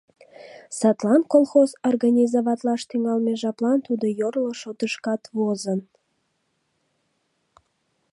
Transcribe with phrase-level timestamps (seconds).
[0.77, 5.79] Садлан колхоз организоватлаш тӱҥалме жаплан тудо йорло шотышкат возын.